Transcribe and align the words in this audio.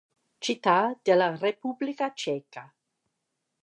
Città 0.39 0.97
della 1.03 1.35
Repubblica 1.35 2.11
Ceca 2.11 2.73